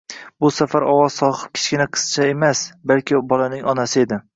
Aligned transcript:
Bu 0.45 0.49
safar 0.55 0.85
ovoz 0.93 1.19
sohibi 1.21 1.53
kichkina 1.59 1.89
qizcha 1.99 2.29
emas, 2.33 2.67
balki 2.93 3.25
bolaning 3.33 3.75
onasi 3.77 4.07
edi 4.09 4.27